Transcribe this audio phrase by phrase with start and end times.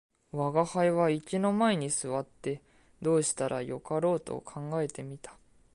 [0.33, 2.63] 吾輩は池の前に坐って
[3.03, 5.37] どうしたらよかろうと考えて見た